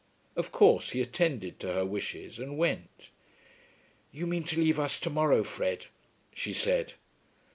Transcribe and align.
Of 0.35 0.51
course 0.51 0.93
he 0.93 1.01
attended 1.01 1.59
to 1.59 1.73
her 1.73 1.85
wishes 1.85 2.39
and 2.39 2.57
went. 2.57 3.11
"You 4.11 4.25
mean 4.25 4.43
to 4.45 4.59
leave 4.59 4.79
us 4.79 4.99
to 4.99 5.11
morrow, 5.11 5.43
Fred," 5.43 5.85
she 6.33 6.53
said. 6.53 6.93